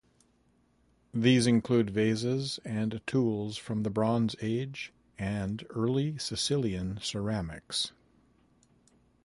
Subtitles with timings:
[1.13, 7.91] These include vases and tools from the Bronze Age, and early Sicilian ceramics.